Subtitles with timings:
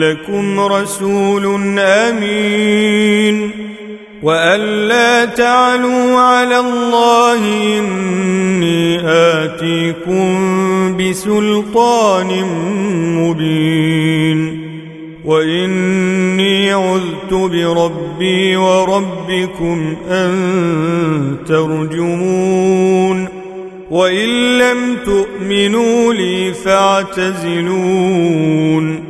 [0.00, 1.44] لكم رسول
[1.78, 3.50] أمين.
[4.22, 7.38] وأن لا تعلوا على الله
[7.78, 10.26] إني آتيكم
[10.96, 12.44] بسلطان
[13.16, 14.60] مبين.
[15.24, 23.28] وإني عذت بربي وربكم أن ترجمون.
[23.90, 29.09] وإن لم تؤمنوا لي فاعتزلون.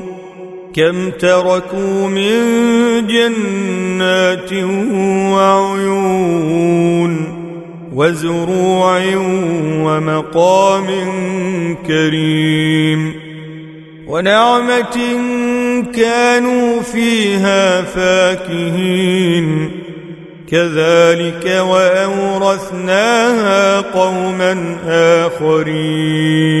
[0.75, 2.37] كم تركوا من
[3.07, 4.53] جنات
[5.33, 7.11] وعيون
[7.93, 9.01] وزروع
[9.83, 10.87] ومقام
[11.87, 13.13] كريم
[14.07, 14.97] ونعمة
[15.95, 19.71] كانوا فيها فاكهين
[20.51, 23.01] كذلك وأورثناها
[23.81, 26.60] قوما آخرين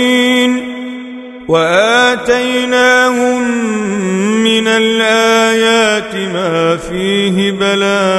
[1.48, 3.42] وآتيناهم
[4.44, 8.19] من الآيات ما فيه بلاء.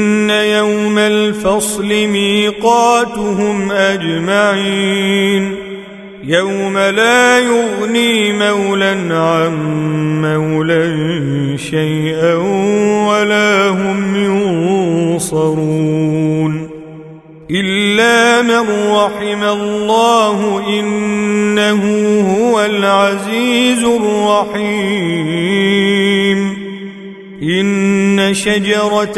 [0.57, 5.55] يوم الفصل ميقاتهم أجمعين
[6.23, 9.55] يوم لا يغني مولا عن
[10.21, 10.87] مولا
[11.57, 12.33] شيئا
[13.07, 14.15] ولا هم
[15.15, 16.69] ينصرون
[17.51, 21.83] إلا من رحم الله إنه
[22.21, 25.31] هو العزيز الرحيم
[27.43, 29.17] إن شجرة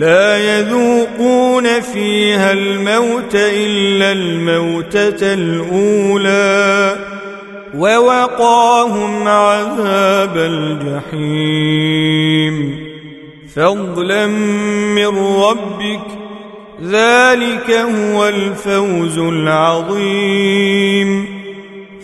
[0.00, 6.96] لا يذوقون فيها الموت إلا الموتة الأولى
[7.74, 10.36] ووقاهم عذاب
[11.16, 12.00] الجحيم.
[13.56, 14.26] فضلا
[14.96, 16.06] من ربك
[16.84, 20.60] ذلك هو الفوز العظيم.